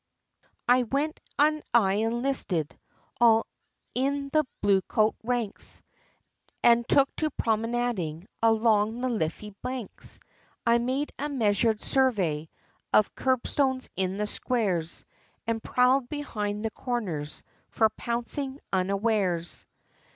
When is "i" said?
0.67-0.81, 1.75-1.93, 10.65-10.79